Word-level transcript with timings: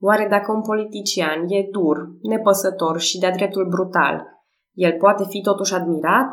Oare 0.00 0.26
dacă 0.30 0.52
un 0.52 0.62
politician 0.62 1.44
e 1.48 1.68
dur, 1.70 1.96
nepăsător 2.22 3.00
și 3.00 3.18
de-a 3.18 3.30
dreptul 3.30 3.66
brutal, 3.68 4.26
el 4.72 4.92
poate 4.98 5.24
fi 5.28 5.40
totuși 5.40 5.74
admirat? 5.74 6.30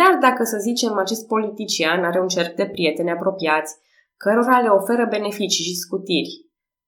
Dar 0.00 0.18
dacă, 0.20 0.44
să 0.44 0.58
zicem, 0.60 0.92
acest 0.98 1.26
politician 1.26 2.04
are 2.04 2.20
un 2.20 2.28
cerc 2.28 2.54
de 2.54 2.66
prieteni 2.66 3.10
apropiați, 3.10 3.74
cărora 4.16 4.60
le 4.60 4.68
oferă 4.68 5.06
beneficii 5.10 5.64
și 5.64 5.74
scutiri, 5.74 6.30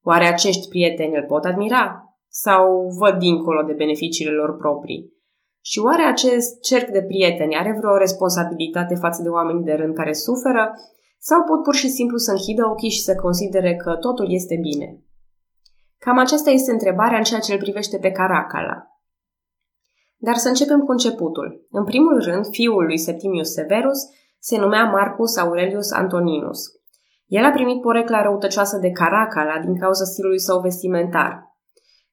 oare 0.02 0.26
acești 0.26 0.68
prieteni 0.68 1.16
îl 1.16 1.24
pot 1.24 1.44
admira? 1.44 1.84
Sau 2.28 2.88
văd 2.98 3.18
dincolo 3.18 3.62
de 3.62 3.72
beneficiile 3.72 4.30
lor 4.30 4.56
proprii? 4.56 5.14
Și 5.60 5.78
oare 5.78 6.02
acest 6.02 6.60
cerc 6.60 6.88
de 6.90 7.02
prieteni 7.02 7.56
are 7.56 7.76
vreo 7.78 7.96
responsabilitate 7.96 8.94
față 8.94 9.22
de 9.22 9.28
oameni 9.28 9.64
de 9.64 9.72
rând 9.72 9.94
care 9.94 10.12
suferă? 10.12 10.72
Sau 11.18 11.42
pot 11.42 11.62
pur 11.62 11.74
și 11.74 11.88
simplu 11.88 12.16
să 12.16 12.30
închidă 12.30 12.62
ochii 12.66 12.90
și 12.90 13.02
să 13.02 13.14
considere 13.14 13.76
că 13.76 13.96
totul 13.96 14.26
este 14.28 14.58
bine? 14.60 15.05
Cam 16.06 16.18
aceasta 16.18 16.50
este 16.50 16.72
întrebarea 16.72 17.18
în 17.18 17.24
ceea 17.24 17.40
ce 17.40 17.52
îl 17.52 17.58
privește 17.58 17.98
pe 17.98 18.10
Caracala. 18.10 18.76
Dar 20.16 20.34
să 20.34 20.48
începem 20.48 20.80
cu 20.80 20.90
începutul. 20.90 21.66
În 21.70 21.84
primul 21.84 22.22
rând, 22.22 22.46
fiul 22.50 22.84
lui 22.84 22.98
Septimius 22.98 23.52
Severus 23.52 23.98
se 24.38 24.58
numea 24.58 24.84
Marcus 24.84 25.36
Aurelius 25.36 25.90
Antoninus. 25.92 26.60
El 27.26 27.44
a 27.44 27.50
primit 27.50 27.80
porecla 27.80 28.22
răutăcioasă 28.22 28.78
de 28.78 28.90
Caracala 28.90 29.58
din 29.64 29.78
cauza 29.78 30.04
stilului 30.04 30.40
său 30.40 30.60
vestimentar. 30.60 31.56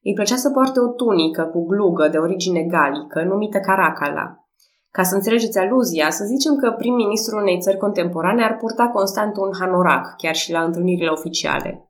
Îi 0.02 0.14
plăcea 0.14 0.36
să 0.36 0.50
poarte 0.50 0.80
o 0.80 0.88
tunică 0.88 1.42
cu 1.42 1.66
glugă 1.66 2.08
de 2.08 2.18
origine 2.18 2.62
galică, 2.62 3.22
numită 3.22 3.58
Caracala. 3.58 4.46
Ca 4.90 5.02
să 5.02 5.14
înțelegeți 5.14 5.58
aluzia, 5.58 6.10
să 6.10 6.24
zicem 6.24 6.56
că 6.56 6.70
prim-ministrul 6.70 7.40
unei 7.40 7.60
țări 7.60 7.76
contemporane 7.76 8.44
ar 8.44 8.56
purta 8.56 8.88
constant 8.88 9.36
un 9.36 9.50
hanorac, 9.58 10.14
chiar 10.16 10.34
și 10.34 10.52
la 10.52 10.62
întâlnirile 10.62 11.08
oficiale. 11.08 11.88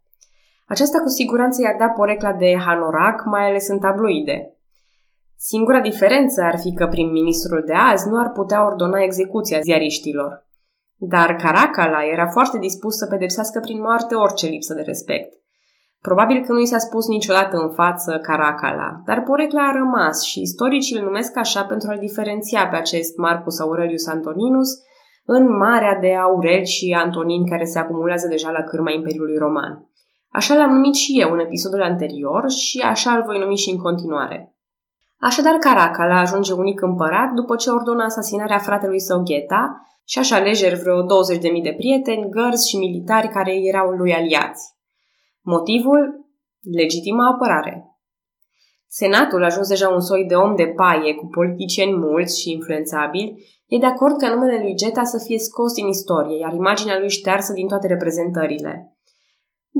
Aceasta 0.67 0.99
cu 1.01 1.09
siguranță 1.09 1.63
i-ar 1.63 1.77
da 1.79 1.89
porecla 1.89 2.33
de 2.33 2.57
hanorac, 2.67 3.25
mai 3.25 3.49
ales 3.49 3.69
în 3.69 3.79
tabloide. 3.79 4.57
Singura 5.37 5.81
diferență 5.81 6.43
ar 6.43 6.59
fi 6.59 6.75
că 6.75 6.87
prim-ministrul 6.87 7.63
de 7.67 7.73
azi 7.73 8.09
nu 8.09 8.19
ar 8.19 8.31
putea 8.31 8.65
ordona 8.65 9.03
execuția 9.03 9.61
ziariștilor. 9.61 10.47
Dar 10.97 11.35
Caracala 11.35 12.05
era 12.13 12.27
foarte 12.27 12.59
dispus 12.59 12.97
să 12.97 13.07
pedepsească 13.07 13.61
prin 13.61 13.81
moarte 13.81 14.15
orice 14.15 14.47
lipsă 14.47 14.75
de 14.75 14.83
respect. 14.83 15.33
Probabil 16.01 16.45
că 16.45 16.53
nu 16.53 16.61
i 16.61 16.67
s-a 16.67 16.79
spus 16.79 17.07
niciodată 17.07 17.57
în 17.57 17.71
față 17.71 18.19
Caracala, 18.23 19.03
dar 19.05 19.23
porecla 19.23 19.63
a 19.63 19.73
rămas 19.73 20.23
și 20.23 20.41
istoricii 20.41 20.99
îl 20.99 21.05
numesc 21.05 21.37
așa 21.37 21.65
pentru 21.65 21.91
a-l 21.91 21.99
diferenția 21.99 22.69
pe 22.69 22.77
acest 22.77 23.17
Marcus 23.17 23.61
Aurelius 23.61 24.07
Antoninus 24.07 24.69
în 25.25 25.57
marea 25.57 25.99
de 26.01 26.15
Aurel 26.15 26.65
și 26.65 26.97
Antonin 26.99 27.49
care 27.49 27.65
se 27.65 27.79
acumulează 27.79 28.27
deja 28.29 28.51
la 28.51 28.63
cârma 28.63 28.91
Imperiului 28.91 29.37
Roman. 29.37 29.89
Așa 30.39 30.55
l-am 30.55 30.73
numit 30.73 30.95
și 30.95 31.21
eu 31.21 31.33
în 31.33 31.39
episodul 31.39 31.83
anterior 31.83 32.51
și 32.51 32.79
așa 32.79 33.11
îl 33.13 33.23
voi 33.27 33.39
numi 33.39 33.57
și 33.57 33.71
în 33.71 33.79
continuare. 33.79 34.57
Așadar, 35.19 35.55
Caracala 35.55 36.19
ajunge 36.19 36.53
unic 36.53 36.81
împărat 36.83 37.31
după 37.33 37.57
ce 37.57 37.71
ordonă 37.71 38.03
asasinarea 38.05 38.59
fratelui 38.59 39.01
său 39.01 39.23
Gheta 39.23 39.87
și 40.05 40.19
așa 40.19 40.37
alege 40.37 40.75
vreo 40.75 41.03
20.000 41.03 41.63
de 41.63 41.75
prieteni, 41.77 42.31
gărzi 42.31 42.69
și 42.69 42.77
militari 42.77 43.29
care 43.29 43.55
erau 43.55 43.91
lui 43.91 44.15
aliați. 44.15 44.63
Motivul? 45.41 46.01
Legitima 46.77 47.29
apărare. 47.29 47.85
Senatul, 48.87 49.45
ajuns 49.45 49.69
deja 49.69 49.89
un 49.89 50.01
soi 50.01 50.25
de 50.25 50.35
om 50.35 50.57
de 50.57 50.67
paie 50.67 51.15
cu 51.15 51.27
politicieni 51.27 51.97
mulți 51.97 52.41
și 52.41 52.51
influențabili, 52.51 53.35
e 53.67 53.79
de 53.79 53.87
acord 53.87 54.17
ca 54.17 54.29
numele 54.29 54.59
lui 54.63 54.75
Geta 54.75 55.05
să 55.05 55.23
fie 55.27 55.39
scos 55.39 55.73
din 55.73 55.87
istorie, 55.87 56.39
iar 56.39 56.53
imaginea 56.53 56.99
lui 56.99 57.11
ștearsă 57.11 57.53
din 57.53 57.67
toate 57.69 57.87
reprezentările. 57.87 58.94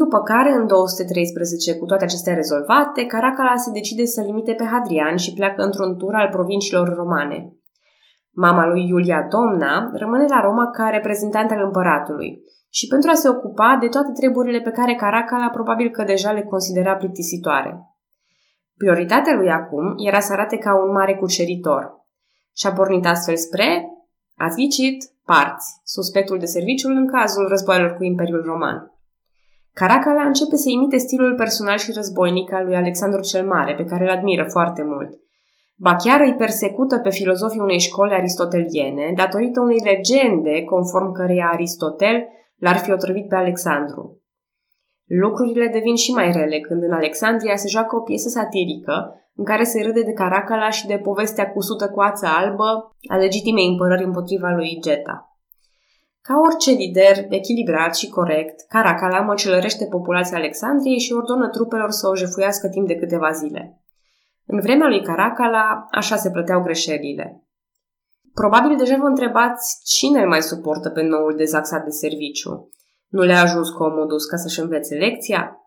După 0.03 0.19
care, 0.23 0.51
în 0.53 0.67
213, 0.67 1.77
cu 1.79 1.85
toate 1.85 2.05
acestea 2.05 2.35
rezolvate, 2.35 3.07
Caracala 3.07 3.57
se 3.57 3.71
decide 3.71 4.05
să 4.05 4.21
limite 4.23 4.53
pe 4.53 4.65
Hadrian 4.65 5.17
și 5.17 5.33
pleacă 5.33 5.63
într-un 5.63 5.97
tur 5.97 6.15
al 6.15 6.29
provinciilor 6.29 6.95
romane. 6.95 7.39
Mama 8.31 8.67
lui 8.67 8.89
Iulia 8.89 9.27
Domna 9.31 9.91
rămâne 9.93 10.27
la 10.29 10.41
Roma 10.41 10.71
ca 10.71 10.89
reprezentant 10.89 11.51
al 11.51 11.63
împăratului 11.65 12.43
și 12.71 12.87
pentru 12.87 13.11
a 13.11 13.15
se 13.15 13.29
ocupa 13.29 13.79
de 13.81 13.89
toate 13.89 14.13
treburile 14.13 14.61
pe 14.61 14.71
care 14.71 14.95
Caracala 14.95 15.49
probabil 15.49 15.91
că 15.91 16.03
deja 16.05 16.33
le 16.33 16.43
considera 16.43 16.97
plictisitoare. 16.97 17.79
Prioritatea 18.77 19.35
lui 19.35 19.51
acum 19.51 19.95
era 19.97 20.21
să 20.21 20.33
arate 20.33 20.57
ca 20.57 20.75
un 20.85 20.93
mare 20.93 21.15
cuceritor 21.17 21.83
și 22.57 22.67
a 22.67 22.73
pornit 22.73 23.07
astfel 23.07 23.37
spre, 23.37 23.89
ați 24.37 24.57
ghicit, 24.57 25.05
parți, 25.25 25.81
suspectul 25.85 26.39
de 26.39 26.47
serviciul 26.47 26.93
în 26.97 27.07
cazul 27.07 27.49
războaielor 27.49 27.93
cu 27.97 28.05
Imperiul 28.05 28.43
Roman. 28.43 28.94
Caracala 29.75 30.23
începe 30.23 30.57
să 30.57 30.69
imite 30.69 30.97
stilul 30.97 31.35
personal 31.35 31.77
și 31.77 31.93
războinic 31.93 32.53
al 32.53 32.65
lui 32.65 32.77
Alexandru 32.77 33.21
cel 33.21 33.47
Mare, 33.47 33.75
pe 33.75 33.85
care 33.85 34.05
îl 34.05 34.11
admiră 34.11 34.45
foarte 34.45 34.83
mult. 34.83 35.11
Ba 35.77 35.97
chiar 35.97 36.21
îi 36.21 36.35
persecută 36.35 36.99
pe 36.99 37.11
filozofii 37.11 37.61
unei 37.61 37.79
școli 37.79 38.15
aristoteliene, 38.15 39.13
datorită 39.17 39.61
unei 39.61 39.81
legende 39.85 40.63
conform 40.65 41.13
căreia 41.13 41.51
Aristotel 41.53 42.29
l-ar 42.57 42.77
fi 42.77 42.91
otrăvit 42.91 43.29
pe 43.29 43.35
Alexandru. 43.35 44.23
Lucrurile 45.07 45.69
devin 45.69 45.95
și 45.95 46.13
mai 46.13 46.33
rele 46.33 46.61
când 46.61 46.83
în 46.83 46.93
Alexandria 46.93 47.57
se 47.57 47.69
joacă 47.69 47.97
o 47.97 48.01
piesă 48.01 48.29
satirică 48.29 49.25
în 49.35 49.45
care 49.45 49.65
se 49.65 49.83
râde 49.83 50.03
de 50.03 50.13
Caracala 50.13 50.71
și 50.71 50.87
de 50.87 51.01
povestea 51.03 51.51
cu 51.51 51.61
sută 51.61 51.89
coață 51.89 52.27
albă 52.27 52.97
a 53.11 53.17
legitimei 53.17 53.69
împărări 53.69 54.05
împotriva 54.05 54.49
lui 54.49 54.79
Geta. 54.81 55.34
Ca 56.29 56.35
orice 56.47 56.71
lider 56.71 57.17
echilibrat 57.29 57.97
și 57.97 58.09
corect, 58.09 58.61
Caracala 58.69 59.21
măcelărește 59.21 59.87
populația 59.87 60.37
Alexandriei 60.37 60.99
și 60.99 61.13
ordonă 61.13 61.49
trupelor 61.49 61.91
să 61.91 62.09
o 62.09 62.15
jefuiască 62.15 62.69
timp 62.69 62.87
de 62.87 62.97
câteva 62.97 63.31
zile. 63.31 63.83
În 64.47 64.61
vremea 64.61 64.89
lui 64.89 65.03
Caracala, 65.03 65.87
așa 65.91 66.17
se 66.17 66.31
plăteau 66.31 66.61
greșelile. 66.63 67.45
Probabil 68.35 68.77
deja 68.77 68.97
vă 68.97 69.07
întrebați 69.07 69.81
cine 69.85 70.21
îl 70.21 70.29
mai 70.29 70.43
suportă 70.43 70.91
pe 70.91 71.03
noul 71.03 71.35
dezaxat 71.37 71.85
de 71.85 71.91
serviciu. 71.91 72.69
Nu 73.09 73.23
le-a 73.23 73.41
ajuns 73.41 73.69
comodus 73.71 74.25
ca 74.25 74.37
să-și 74.37 74.61
învețe 74.61 74.95
lecția? 74.95 75.59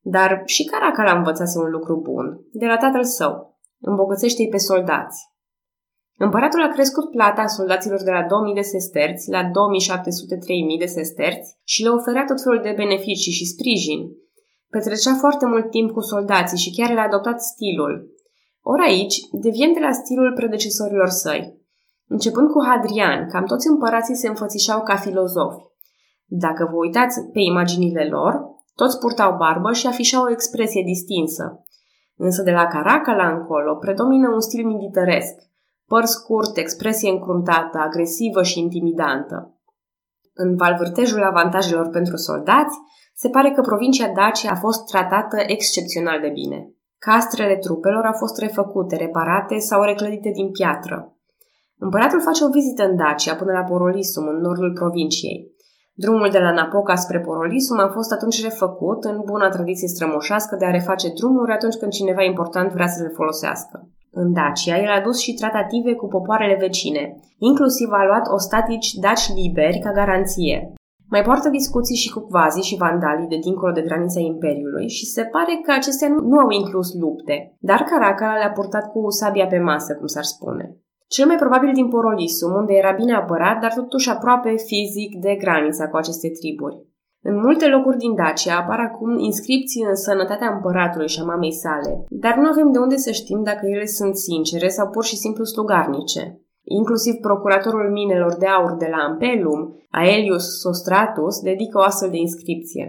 Dar 0.00 0.42
și 0.44 0.64
Caracala 0.64 1.16
învățase 1.16 1.58
un 1.58 1.70
lucru 1.70 2.00
bun, 2.00 2.40
de 2.52 2.66
la 2.66 2.76
tatăl 2.76 3.04
său. 3.04 3.58
Îmbogățește-i 3.80 4.48
pe 4.48 4.56
soldați. 4.56 5.35
Împăratul 6.18 6.62
a 6.62 6.68
crescut 6.68 7.10
plata 7.10 7.46
soldaților 7.46 8.02
de 8.02 8.10
la 8.10 8.22
2000 8.22 8.54
de 8.54 8.60
sesterți 8.60 9.30
la 9.30 9.42
2700-3000 9.42 9.50
de 10.78 10.86
sesterți 10.86 11.56
și 11.64 11.82
le 11.82 11.88
oferea 11.88 12.24
tot 12.24 12.42
felul 12.42 12.60
de 12.62 12.72
beneficii 12.76 13.32
și 13.38 13.50
sprijin. 13.52 14.00
Petrecea 14.70 15.14
foarte 15.14 15.46
mult 15.46 15.70
timp 15.70 15.90
cu 15.90 16.00
soldații 16.00 16.58
și 16.58 16.74
chiar 16.76 16.90
le-a 16.92 17.06
adoptat 17.06 17.40
stilul. 17.40 17.94
Ori 18.62 18.82
aici, 18.86 19.16
deviem 19.32 19.72
de 19.72 19.80
la 19.80 19.92
stilul 19.92 20.32
predecesorilor 20.32 21.08
săi. 21.08 21.42
Începând 22.08 22.48
cu 22.50 22.64
Hadrian, 22.68 23.28
cam 23.28 23.44
toți 23.44 23.68
împărații 23.68 24.20
se 24.22 24.28
înfățișau 24.28 24.82
ca 24.82 24.96
filozofi. 24.96 25.62
Dacă 26.24 26.68
vă 26.70 26.76
uitați 26.76 27.16
pe 27.32 27.40
imaginile 27.40 28.04
lor, 28.08 28.32
toți 28.74 28.98
purtau 28.98 29.36
barbă 29.36 29.72
și 29.72 29.86
afișau 29.86 30.22
o 30.22 30.30
expresie 30.30 30.82
distinsă. 30.82 31.44
Însă 32.16 32.42
de 32.42 32.50
la 32.50 32.66
Caracala 32.66 33.28
încolo 33.36 33.74
predomină 33.74 34.28
un 34.28 34.40
stil 34.40 34.66
militaresc, 34.66 35.34
păr 35.86 36.04
scurt, 36.04 36.56
expresie 36.56 37.10
încruntată, 37.10 37.78
agresivă 37.78 38.42
și 38.42 38.58
intimidantă. 38.58 39.60
În 40.34 40.56
valvârtejul 40.56 41.22
avantajelor 41.22 41.88
pentru 41.88 42.16
soldați, 42.16 42.76
se 43.14 43.28
pare 43.28 43.50
că 43.50 43.60
provincia 43.60 44.12
Dacia 44.14 44.50
a 44.50 44.54
fost 44.54 44.84
tratată 44.84 45.36
excepțional 45.46 46.20
de 46.20 46.28
bine. 46.28 46.70
Castrele 46.98 47.56
trupelor 47.56 48.04
au 48.04 48.12
fost 48.12 48.38
refăcute, 48.38 48.96
reparate 48.96 49.58
sau 49.58 49.82
reclădite 49.82 50.30
din 50.30 50.50
piatră. 50.50 51.16
Împăratul 51.78 52.20
face 52.20 52.44
o 52.44 52.48
vizită 52.48 52.82
în 52.84 52.96
Dacia 52.96 53.34
până 53.34 53.52
la 53.52 53.62
Porolisum, 53.62 54.26
în 54.26 54.38
nordul 54.40 54.72
provinciei. 54.72 55.54
Drumul 55.92 56.30
de 56.30 56.38
la 56.38 56.52
Napoca 56.52 56.94
spre 56.94 57.20
Porolisum 57.20 57.78
a 57.78 57.88
fost 57.88 58.12
atunci 58.12 58.42
refăcut 58.42 59.04
în 59.04 59.20
buna 59.24 59.48
tradiție 59.48 59.88
strămoșească 59.88 60.56
de 60.56 60.64
a 60.64 60.70
reface 60.70 61.12
drumuri 61.18 61.52
atunci 61.52 61.76
când 61.76 61.92
cineva 61.92 62.22
important 62.22 62.72
vrea 62.72 62.86
să 62.86 63.02
le 63.02 63.08
folosească. 63.08 63.88
În 64.22 64.32
Dacia, 64.32 64.76
el 64.84 64.90
a 64.98 65.00
dus 65.06 65.18
și 65.24 65.38
tratative 65.40 65.92
cu 65.94 66.06
popoarele 66.06 66.56
vecine, 66.66 67.04
inclusiv 67.48 67.88
a 67.92 68.04
luat 68.08 68.26
ostatici 68.36 68.92
daci 69.04 69.26
liberi 69.40 69.78
ca 69.84 69.90
garanție. 70.00 70.58
Mai 71.14 71.22
poartă 71.22 71.48
discuții 71.48 72.02
și 72.02 72.12
cu 72.14 72.20
quazii 72.20 72.68
și 72.68 72.80
vandalii 72.84 73.32
de 73.32 73.38
dincolo 73.46 73.72
de 73.72 73.86
granița 73.88 74.20
Imperiului 74.20 74.88
și 74.88 75.04
se 75.14 75.22
pare 75.34 75.54
că 75.64 75.72
acestea 75.72 76.08
nu, 76.08 76.20
nu 76.30 76.38
au 76.38 76.50
inclus 76.50 76.88
lupte, 77.02 77.36
dar 77.68 77.80
Caracala 77.90 78.36
le-a 78.36 78.52
purtat 78.58 78.84
cu 78.92 79.00
sabia 79.10 79.46
pe 79.46 79.58
masă, 79.58 79.94
cum 79.94 80.06
s-ar 80.06 80.26
spune. 80.34 80.64
Cel 81.14 81.26
mai 81.26 81.36
probabil 81.36 81.70
din 81.72 81.88
Porolisum, 81.88 82.52
unde 82.60 82.72
era 82.74 82.92
bine 83.00 83.14
apărat, 83.14 83.60
dar 83.60 83.72
totuși 83.74 84.10
aproape 84.10 84.50
fizic 84.68 85.10
de 85.24 85.32
granița 85.42 85.88
cu 85.88 85.96
aceste 85.96 86.28
triburi. 86.38 86.85
În 87.28 87.36
multe 87.46 87.66
locuri 87.66 87.96
din 87.96 88.14
Dacia 88.14 88.56
apar 88.58 88.80
acum 88.88 89.18
inscripții 89.18 89.86
în 89.88 89.96
sănătatea 89.96 90.52
împăratului 90.54 91.08
și 91.08 91.20
a 91.20 91.24
mamei 91.24 91.52
sale, 91.52 91.92
dar 92.08 92.34
nu 92.36 92.48
avem 92.48 92.72
de 92.72 92.78
unde 92.78 92.96
să 92.96 93.10
știm 93.10 93.42
dacă 93.42 93.66
ele 93.66 93.86
sunt 93.86 94.16
sincere 94.16 94.68
sau 94.68 94.86
pur 94.88 95.04
și 95.04 95.16
simplu 95.16 95.44
slugarnice. 95.44 96.40
Inclusiv 96.62 97.14
procuratorul 97.14 97.90
minelor 97.90 98.34
de 98.36 98.46
aur 98.46 98.72
de 98.76 98.88
la 98.90 99.00
Ampelum, 99.08 99.60
Aelius 99.90 100.46
Sostratus, 100.60 101.40
dedică 101.40 101.78
o 101.78 101.82
astfel 101.82 102.10
de 102.10 102.16
inscripție. 102.16 102.86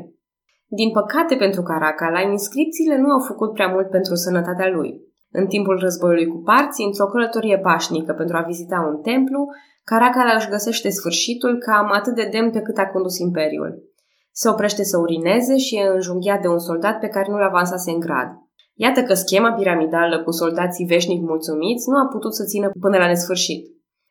Din 0.68 0.92
păcate 0.92 1.36
pentru 1.36 1.62
Caracala, 1.62 2.22
inscripțiile 2.22 2.98
nu 2.98 3.10
au 3.10 3.20
făcut 3.20 3.54
prea 3.54 3.68
mult 3.68 3.90
pentru 3.90 4.16
sănătatea 4.16 4.70
lui. 4.70 5.02
În 5.32 5.46
timpul 5.48 5.78
războiului 5.80 6.28
cu 6.28 6.42
parții, 6.52 6.86
într-o 6.86 7.06
călătorie 7.06 7.58
pașnică 7.58 8.14
pentru 8.14 8.38
a 8.38 8.42
vizita 8.42 8.80
un 8.92 9.02
templu, 9.02 9.48
Caracala 9.84 10.34
își 10.36 10.50
găsește 10.50 10.90
sfârșitul 10.90 11.58
cam 11.58 11.90
atât 11.92 12.16
de 12.16 12.28
demn 12.32 12.52
pe 12.52 12.62
cât 12.62 12.78
a 12.78 12.86
condus 12.86 13.18
imperiul. 13.18 13.96
Se 14.42 14.50
oprește 14.50 14.84
să 14.84 14.98
urineze 14.98 15.58
și 15.58 15.76
e 15.76 15.94
înjunghiat 15.96 16.42
de 16.42 16.48
un 16.48 16.60
soldat 16.60 17.00
pe 17.00 17.08
care 17.08 17.28
nu-l 17.30 17.42
avansase 17.52 17.92
în 17.92 18.00
grad. 18.00 18.30
Iată 18.74 19.00
că 19.04 19.14
schema 19.14 19.52
piramidală 19.54 20.24
cu 20.24 20.32
soldații 20.32 20.86
veșnic 20.86 21.22
mulțumiți 21.22 21.90
nu 21.90 21.98
a 21.98 22.06
putut 22.16 22.34
să 22.36 22.44
țină 22.52 22.68
până 22.80 22.98
la 22.98 23.08
nesfârșit. 23.08 23.62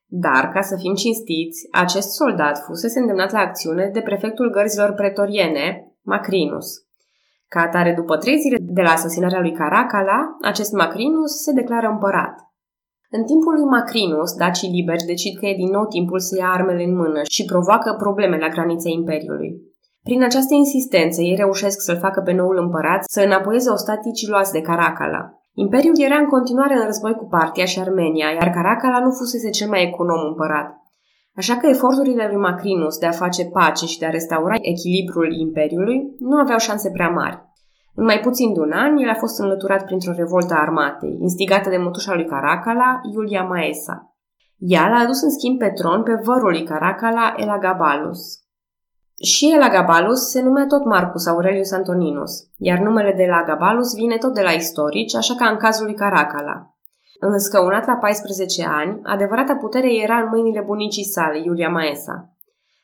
Dar, 0.07 0.43
ca 0.55 0.61
să 0.61 0.77
fim 0.77 0.95
cinstiți, 0.95 1.59
acest 1.85 2.09
soldat 2.21 2.57
fusese 2.65 2.99
îndemnat 2.99 3.33
la 3.33 3.39
acțiune 3.39 3.91
de 3.93 4.01
prefectul 4.01 4.51
gărzilor 4.51 4.93
pretoriene, 4.93 5.65
Macrinus. 6.03 6.69
Ca 7.49 7.61
atare, 7.61 7.93
după 7.97 8.17
trei 8.17 8.39
zile 8.39 8.59
de 8.61 8.83
la 8.83 8.91
asasinarea 8.91 9.41
lui 9.41 9.53
Caracala, 9.53 10.19
acest 10.43 10.73
Macrinus 10.73 11.33
se 11.45 11.53
declară 11.53 11.87
împărat. 11.87 12.35
În 13.11 13.25
timpul 13.25 13.55
lui 13.55 13.69
Macrinus, 13.77 14.31
dacii 14.35 14.75
liberi 14.77 15.09
decid 15.13 15.39
că 15.39 15.47
e 15.47 15.63
din 15.63 15.71
nou 15.71 15.87
timpul 15.87 16.21
să 16.21 16.37
ia 16.39 16.49
armele 16.49 16.83
în 16.85 16.95
mână 16.97 17.21
și 17.35 17.45
provoacă 17.45 17.95
probleme 17.99 18.37
la 18.39 18.49
granița 18.49 18.89
Imperiului. 19.01 19.75
Prin 20.09 20.23
această 20.23 20.55
insistență, 20.55 21.21
ei 21.21 21.35
reușesc 21.43 21.79
să-l 21.81 21.99
facă 21.99 22.21
pe 22.21 22.33
noul 22.33 22.57
împărat 22.65 23.03
să 23.15 23.21
înapoieze 23.21 23.71
ostaticii 23.71 24.29
luați 24.29 24.53
de 24.53 24.61
Caracala. 24.61 25.23
Imperiul 25.55 26.01
era 26.09 26.17
în 26.17 26.27
continuare 26.27 26.75
în 26.75 26.85
război 26.85 27.15
cu 27.15 27.27
Partia 27.35 27.65
și 27.65 27.81
Armenia, 27.81 28.29
iar 28.31 28.51
Caracala 28.51 28.99
nu 28.99 29.11
fusese 29.11 29.51
cel 29.51 29.69
mai 29.69 29.83
econom 29.83 30.23
împărat. 30.29 30.69
Așa 31.37 31.57
că 31.57 31.67
eforturile 31.67 32.27
lui 32.31 32.41
Macrinus 32.47 32.99
de 32.99 33.07
a 33.07 33.11
face 33.11 33.45
pace 33.45 33.87
și 33.87 33.99
de 33.99 34.07
a 34.07 34.11
restaura 34.11 34.55
echilibrul 34.61 35.33
Imperiului 35.47 35.99
nu 36.19 36.37
aveau 36.37 36.59
șanse 36.59 36.91
prea 36.91 37.09
mari. 37.09 37.39
În 37.95 38.05
mai 38.05 38.21
puțin 38.21 38.53
de 38.53 38.61
un 38.61 38.73
an, 38.73 38.97
el 38.97 39.09
a 39.09 39.15
fost 39.15 39.41
înlăturat 39.41 39.85
printr-o 39.85 40.13
revoltă 40.13 40.55
a 40.55 40.61
armatei, 40.61 41.19
instigată 41.21 41.69
de 41.71 41.77
mătușa 41.77 42.15
lui 42.15 42.27
Caracala, 42.27 43.01
Iulia 43.13 43.43
Maesa. 43.43 44.17
Ea 44.59 44.89
l-a 44.89 44.99
adus 44.99 45.23
în 45.23 45.31
schimb 45.31 45.59
pe 45.59 45.71
tron 45.71 46.03
pe 46.03 46.15
vărul 46.23 46.51
lui 46.51 46.65
Caracala, 46.65 47.35
Elagabalus. 47.37 48.46
Și 49.23 49.53
Elagabalus 49.55 50.31
se 50.31 50.43
numea 50.43 50.67
tot 50.67 50.85
Marcus 50.85 51.27
Aurelius 51.27 51.73
Antoninus, 51.73 52.33
iar 52.57 52.79
numele 52.79 53.13
de 53.13 53.23
Elagabalus 53.23 53.95
vine 53.95 54.17
tot 54.17 54.35
de 54.35 54.43
la 54.43 54.51
istorici, 54.51 55.15
așa 55.15 55.35
ca 55.35 55.49
în 55.49 55.57
cazul 55.57 55.85
lui 55.85 55.95
Caracala. 55.95 56.75
Înscăunat 57.21 57.87
la 57.87 57.95
14 57.95 58.67
ani, 58.67 59.01
adevărata 59.03 59.57
putere 59.57 59.95
era 60.03 60.17
în 60.17 60.29
mâinile 60.29 60.61
bunicii 60.61 61.05
sale, 61.05 61.43
Iulia 61.45 61.69
Maesa. 61.69 62.37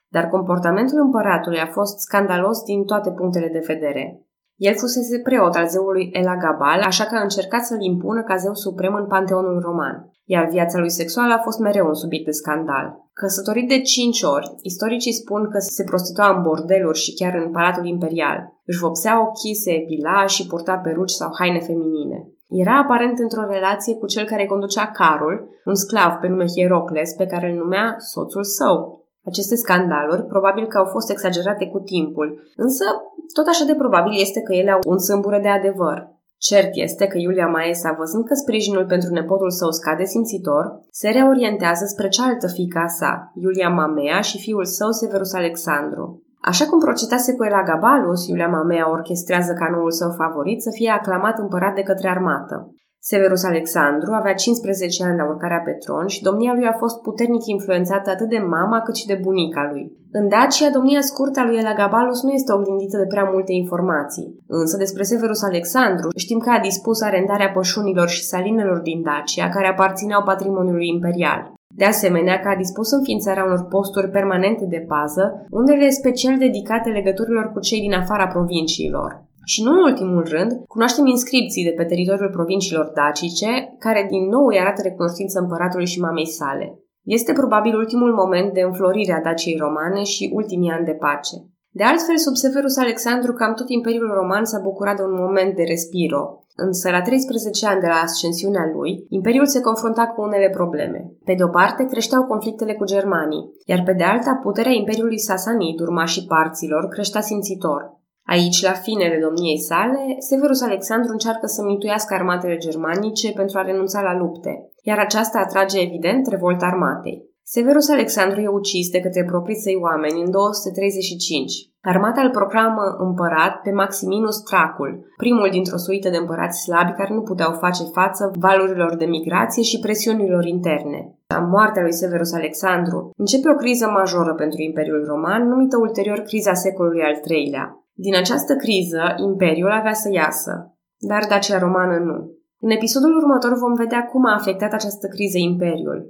Dar 0.08 0.29
comportamentul 0.29 1.00
împăratului 1.00 1.61
a 1.61 1.67
fost 1.67 1.99
scandalos 1.99 2.62
din 2.62 2.85
toate 2.85 3.11
punctele 3.11 3.49
de 3.49 3.64
vedere. 3.67 4.26
El 4.56 4.75
fusese 4.75 5.20
preot 5.20 5.55
al 5.55 5.69
zeului 5.69 6.11
Elagabal, 6.12 6.81
așa 6.81 7.05
că 7.05 7.17
a 7.17 7.23
încercat 7.23 7.64
să-l 7.64 7.81
impună 7.81 8.23
ca 8.23 8.37
zeu 8.37 8.55
suprem 8.55 8.94
în 8.94 9.06
panteonul 9.06 9.61
roman, 9.61 10.12
iar 10.24 10.48
viața 10.48 10.78
lui 10.78 10.90
sexuală 10.90 11.32
a 11.32 11.42
fost 11.42 11.58
mereu 11.58 11.86
un 11.86 11.94
subiect 11.94 12.24
de 12.24 12.30
scandal. 12.30 12.86
Căsătorit 13.12 13.69
de 13.69 13.80
cinci 13.80 14.22
ori, 14.22 14.54
istoricii 14.62 15.12
spun 15.12 15.50
că 15.50 15.58
se 15.58 15.84
prostitua 15.84 16.36
în 16.36 16.42
bordeluri 16.42 16.98
și 16.98 17.14
chiar 17.14 17.34
în 17.34 17.50
palatul 17.50 17.86
imperial. 17.86 18.38
Își 18.64 18.78
vopsea 18.78 19.20
ochii, 19.26 19.54
se 19.54 19.70
epila 19.70 20.26
și 20.26 20.46
purta 20.46 20.76
peruci 20.76 21.10
sau 21.10 21.30
haine 21.38 21.60
feminine. 21.60 22.19
Era 22.48 22.78
aparent 22.78 23.19
într-o 23.19 23.50
relație 23.50 23.94
cu 23.94 24.06
cel 24.06 24.24
care 24.26 24.46
conducea 24.46 24.86
carul, 24.86 25.48
un 25.64 25.74
sclav 25.74 26.12
pe 26.20 26.28
nume 26.28 26.44
Hierocles, 26.54 27.12
pe 27.12 27.26
care 27.26 27.50
îl 27.50 27.56
numea 27.56 27.94
soțul 27.98 28.44
său. 28.44 29.00
Aceste 29.25 29.56
scandaluri 29.56 30.25
probabil 30.25 30.66
că 30.66 30.78
au 30.78 30.84
fost 30.84 31.10
exagerate 31.10 31.66
cu 31.66 31.78
timpul, 31.78 32.52
însă 32.56 32.84
tot 33.32 33.46
așa 33.46 33.64
de 33.64 33.75
probabil 33.75 34.12
este 34.20 34.40
că 34.40 34.52
ele 34.52 34.70
au 34.70 34.80
un 34.86 34.98
sâmbură 34.98 35.38
de 35.38 35.48
adevăr. 35.48 36.12
Cert 36.48 36.70
este 36.72 37.06
că 37.06 37.18
Iulia 37.18 37.46
Maesa, 37.46 37.94
văzând 37.98 38.24
că 38.24 38.34
sprijinul 38.34 38.86
pentru 38.86 39.10
nepotul 39.12 39.50
său 39.50 39.70
scade 39.70 40.04
simțitor, 40.04 40.64
se 40.90 41.08
reorientează 41.10 41.84
spre 41.84 42.08
cealaltă 42.08 42.48
fica 42.48 42.86
sa, 42.86 43.32
Iulia 43.34 43.68
Mamea 43.68 44.20
și 44.20 44.38
fiul 44.38 44.64
său 44.64 44.90
Severus 44.90 45.32
Alexandru. 45.32 46.22
Așa 46.40 46.64
cum 46.66 46.78
procetase 46.78 47.34
cu 47.34 47.44
Elagabalus, 47.44 48.26
Iulia 48.26 48.48
Mamea 48.48 48.90
orchestrează 48.90 49.52
ca 49.52 49.68
noul 49.70 49.90
său 49.90 50.10
favorit 50.10 50.62
să 50.62 50.70
fie 50.74 50.90
aclamat 50.90 51.38
împărat 51.38 51.74
de 51.74 51.82
către 51.82 52.08
armată. 52.08 52.74
Severus 53.10 53.44
Alexandru 53.44 54.10
avea 54.12 54.34
15 54.34 55.04
ani 55.04 55.16
la 55.16 55.28
urcarea 55.32 55.62
pe 55.64 55.72
tron 55.72 56.06
și 56.06 56.22
domnia 56.22 56.52
lui 56.54 56.66
a 56.66 56.76
fost 56.82 57.00
puternic 57.00 57.44
influențată 57.46 58.10
atât 58.10 58.28
de 58.28 58.38
mama 58.38 58.81
cât 58.81 58.96
și 58.96 59.06
de 59.06 59.19
bunica 59.22 59.69
lui. 59.72 59.84
În 60.12 60.28
Dacia, 60.28 60.70
domnia 60.70 61.00
scurtă 61.00 61.40
a 61.40 61.44
lui 61.44 61.58
Elagabalus 61.58 62.22
nu 62.22 62.31
este 62.31 62.52
oglindită 62.52 62.96
de 62.99 63.06
prea 63.06 63.31
multe 63.32 63.52
informații. 63.52 64.37
Însă 64.46 64.76
despre 64.76 65.02
Severus 65.02 65.43
Alexandru 65.43 66.08
știm 66.16 66.38
că 66.38 66.50
a 66.50 66.60
dispus 66.60 67.00
arendarea 67.02 67.50
pășunilor 67.50 68.08
și 68.08 68.25
salinelor 68.25 68.78
din 68.78 69.02
Dacia, 69.02 69.49
care 69.49 69.69
aparțineau 69.69 70.22
patrimoniului 70.22 70.88
imperial. 70.88 71.52
De 71.75 71.84
asemenea, 71.84 72.40
că 72.40 72.49
a 72.49 72.56
dispus 72.56 72.90
înființarea 72.90 73.44
unor 73.44 73.66
posturi 73.75 74.10
permanente 74.10 74.64
de 74.69 74.84
pază, 74.88 75.46
unele 75.50 75.88
special 75.90 76.38
dedicate 76.38 76.90
legăturilor 76.90 77.52
cu 77.52 77.60
cei 77.60 77.81
din 77.81 77.93
afara 77.93 78.26
provinciilor. 78.26 79.31
Și 79.44 79.62
nu 79.62 79.70
în 79.70 79.82
ultimul 79.90 80.24
rând, 80.28 80.52
cunoaștem 80.66 81.06
inscripții 81.06 81.64
de 81.64 81.74
pe 81.76 81.84
teritoriul 81.84 82.30
provinciilor 82.30 82.86
dacice, 82.94 83.76
care 83.78 84.06
din 84.10 84.24
nou 84.28 84.46
îi 84.46 84.60
arată 84.60 84.82
recunoștință 84.82 85.38
împăratului 85.40 85.86
și 85.86 86.00
mamei 86.00 86.26
sale. 86.26 86.82
Este 87.04 87.32
probabil 87.32 87.74
ultimul 87.76 88.12
moment 88.14 88.52
de 88.52 88.60
înflorire 88.60 89.12
a 89.12 89.20
Daciei 89.20 89.56
romane 89.56 90.02
și 90.02 90.30
ultimii 90.32 90.70
ani 90.70 90.84
de 90.84 90.92
pace. 90.92 91.36
De 91.74 91.84
altfel, 91.84 92.16
sub 92.16 92.34
Severus 92.34 92.76
Alexandru, 92.76 93.32
cam 93.32 93.54
tot 93.54 93.68
Imperiul 93.68 94.12
Roman 94.14 94.44
s-a 94.44 94.58
bucurat 94.58 94.96
de 94.96 95.02
un 95.02 95.14
moment 95.24 95.56
de 95.56 95.62
respiro. 95.62 96.22
Însă, 96.56 96.90
la 96.90 97.02
13 97.02 97.66
ani 97.66 97.80
de 97.80 97.86
la 97.86 98.00
ascensiunea 98.02 98.70
lui, 98.74 99.06
Imperiul 99.08 99.46
se 99.46 99.60
confrunta 99.60 100.06
cu 100.06 100.22
unele 100.22 100.48
probleme. 100.48 101.00
Pe 101.24 101.34
de 101.34 101.42
o 101.42 101.48
parte, 101.48 101.84
creșteau 101.84 102.22
conflictele 102.24 102.74
cu 102.74 102.84
germanii, 102.84 103.52
iar 103.66 103.82
pe 103.84 103.92
de 103.92 104.04
alta, 104.04 104.40
puterea 104.42 104.72
Imperiului 104.72 105.18
Sasanid, 105.18 105.80
urmașii 105.80 106.26
parților, 106.26 106.88
creștea 106.88 107.20
simțitor. 107.20 108.00
Aici, 108.26 108.62
la 108.62 108.72
finele 108.72 109.19
domniei 109.22 109.58
sale, 109.58 110.16
Severus 110.19 110.62
Alexandru 110.62 111.12
încearcă 111.12 111.46
să 111.46 111.62
mituiască 111.62 112.14
armatele 112.14 112.56
germanice 112.56 113.32
pentru 113.32 113.58
a 113.58 113.62
renunța 113.62 114.00
la 114.00 114.16
lupte, 114.16 114.70
iar 114.82 114.98
aceasta 114.98 115.38
atrage 115.38 115.80
evident 115.80 116.26
revolta 116.26 116.66
armatei. 116.66 117.30
Severus 117.44 117.88
Alexandru 117.88 118.40
e 118.40 118.48
ucis 118.48 118.90
de 118.90 119.00
către 119.00 119.24
proprii 119.24 119.62
săi 119.64 119.78
oameni 119.82 120.20
în 120.20 120.30
235. 120.30 121.52
Armata 121.80 122.20
îl 122.22 122.30
proclamă 122.30 122.84
împărat 122.98 123.60
pe 123.62 123.70
Maximinus 123.70 124.42
Tracul, 124.42 125.06
primul 125.16 125.48
dintr-o 125.50 125.76
suită 125.76 126.08
de 126.10 126.16
împărați 126.16 126.62
slabi 126.62 126.92
care 126.92 127.14
nu 127.14 127.23
puteau 127.23 127.52
face 127.52 127.82
față 127.92 128.30
valurilor 128.38 128.97
de 128.97 129.04
migrație 129.04 129.62
și 129.62 129.78
presiunilor 129.78 130.44
interne. 130.44 131.14
La 131.26 131.38
moartea 131.38 131.82
lui 131.82 131.92
Severus 131.92 132.32
Alexandru 132.32 133.11
începe 133.16 133.50
o 133.50 133.54
criză 133.54 133.87
majoră 133.87 134.35
pentru 134.35 134.61
Imperiul 134.62 135.04
Roman, 135.06 135.49
numită 135.49 135.76
ulterior 135.78 136.18
criza 136.18 136.54
secolului 136.54 137.02
al 137.02 137.20
III-lea. 137.28 137.81
Din 137.94 138.16
această 138.16 138.56
criză, 138.56 139.14
Imperiul 139.16 139.70
avea 139.70 139.92
să 139.92 140.08
iasă, 140.12 140.76
dar 140.99 141.26
Dacia 141.28 141.58
Romană 141.58 141.99
nu. 141.99 142.18
În 142.61 142.70
episodul 142.70 143.16
următor 143.16 143.58
vom 143.58 143.75
vedea 143.75 144.02
cum 144.06 144.25
a 144.25 144.34
afectat 144.34 144.72
această 144.72 145.06
criză 145.06 145.38
Imperiul. 145.38 146.00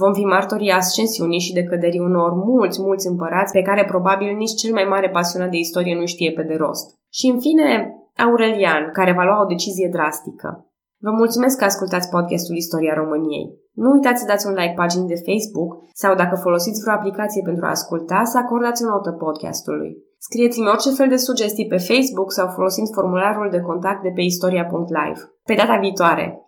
Vom 0.00 0.12
fi 0.12 0.24
martorii 0.24 0.70
ascensiunii 0.70 1.46
și 1.46 1.52
decăderii 1.52 2.06
unor 2.10 2.32
mulți, 2.32 2.80
mulți 2.80 3.06
împărați 3.06 3.52
pe 3.52 3.62
care 3.62 3.84
probabil 3.84 4.36
nici 4.36 4.54
cel 4.60 4.72
mai 4.72 4.84
mare 4.84 5.08
pasionat 5.10 5.50
de 5.50 5.56
istorie 5.56 5.94
nu 5.94 6.06
știe 6.06 6.32
pe 6.32 6.42
de 6.42 6.54
rost. 6.54 6.86
Și 7.12 7.26
în 7.26 7.40
fine, 7.40 7.94
Aurelian, 8.16 8.90
care 8.92 9.12
va 9.12 9.24
lua 9.24 9.42
o 9.42 9.50
decizie 9.54 9.88
drastică. 9.92 10.48
Vă 11.00 11.10
mulțumesc 11.10 11.58
că 11.58 11.64
ascultați 11.64 12.08
podcastul 12.08 12.56
Istoria 12.56 12.94
României. 12.94 13.46
Nu 13.72 13.90
uitați 13.90 14.20
să 14.20 14.26
dați 14.26 14.46
un 14.46 14.52
like 14.52 14.74
paginii 14.76 15.12
de 15.14 15.22
Facebook 15.28 15.70
sau 15.92 16.14
dacă 16.14 16.36
folosiți 16.36 16.80
vreo 16.80 16.94
aplicație 16.94 17.42
pentru 17.44 17.64
a 17.64 17.74
asculta, 17.76 18.20
să 18.24 18.38
acordați 18.38 18.84
o 18.84 18.88
notă 18.88 19.10
podcastului. 19.10 20.07
Scrieți-mi 20.18 20.68
orice 20.68 20.90
fel 20.90 21.08
de 21.08 21.16
sugestii 21.16 21.66
pe 21.66 21.76
Facebook 21.76 22.32
sau 22.32 22.48
folosind 22.48 22.88
formularul 22.92 23.50
de 23.50 23.60
contact 23.60 24.02
de 24.02 24.12
pe 24.14 24.20
istoria.live. 24.20 25.20
Pe 25.44 25.54
data 25.54 25.78
viitoare! 25.78 26.47